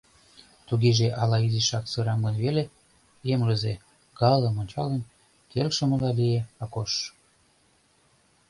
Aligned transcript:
—Тугеже 0.67 1.07
ала 1.21 1.37
изишак 1.45 1.85
сырам 1.91 2.19
гын 2.25 2.35
веле?— 2.43 2.63
эмлызе 3.33 3.73
Галым 4.19 4.55
ончалын, 4.61 5.01
келшымыла 5.51 6.09
лие 6.19 6.41
Акош. 6.63 6.93